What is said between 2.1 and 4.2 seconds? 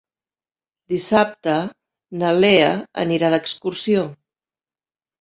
na Lea anirà d'excursió.